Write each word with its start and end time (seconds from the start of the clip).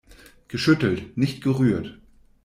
Geschüttelt, 0.47 1.15
nicht 1.15 1.43
gerührt! 1.43 1.99